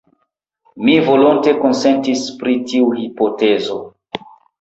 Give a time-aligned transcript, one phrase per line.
[0.85, 3.77] Mi volonte konsentis pri tiu hipotezo.